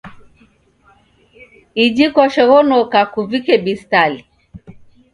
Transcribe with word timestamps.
Iji 1.83 2.05
kwashoghonoka, 2.13 2.99
kuvike 3.13 3.53
bistali. 3.63 4.19